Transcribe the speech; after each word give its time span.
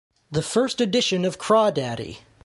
The 0.31 0.41
first 0.41 0.81
edition 0.81 1.25
of 1.25 1.37
Crawdaddy! 1.37 2.21